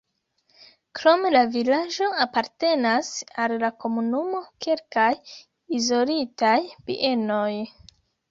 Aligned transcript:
Krom 0.99 1.25
la 1.33 1.41
vilaĝo 1.55 2.07
apartenas 2.25 3.11
al 3.43 3.53
la 3.65 3.69
komunumo 3.85 4.41
kelkaj 4.67 5.11
izolitaj 5.81 6.57
bienoj. 6.89 7.55